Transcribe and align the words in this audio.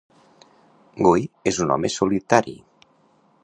Guy 1.07 1.27
és 1.53 1.59
un 1.67 1.73
home 1.77 1.91
solitari. 1.99 2.57